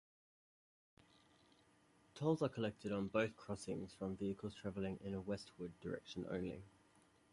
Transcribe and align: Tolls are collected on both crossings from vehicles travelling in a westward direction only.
Tolls 2.15 2.41
are 2.41 2.49
collected 2.49 2.91
on 2.91 3.09
both 3.09 3.37
crossings 3.37 3.93
from 3.93 4.17
vehicles 4.17 4.55
travelling 4.55 4.97
in 5.03 5.13
a 5.13 5.21
westward 5.21 5.79
direction 5.79 6.25
only. 6.31 6.63